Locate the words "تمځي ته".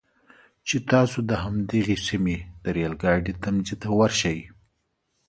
3.43-3.87